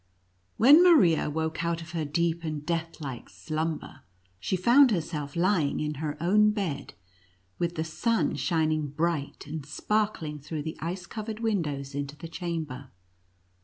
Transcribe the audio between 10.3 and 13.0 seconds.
through the ice covered windows into the chamber.